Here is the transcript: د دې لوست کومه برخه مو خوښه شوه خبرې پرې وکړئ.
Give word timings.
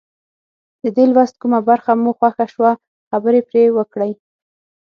د 0.83 0.85
دې 0.95 1.05
لوست 1.13 1.35
کومه 1.41 1.59
برخه 1.69 1.91
مو 2.01 2.11
خوښه 2.17 2.45
شوه 2.53 2.71
خبرې 3.09 3.41
پرې 3.49 3.63
وکړئ. 3.77 4.11